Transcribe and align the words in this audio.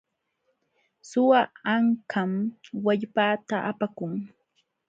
Suwa 1.09 1.39
ankam 1.73 2.31
wallpaata 2.85 3.57
apakun. 3.69 4.11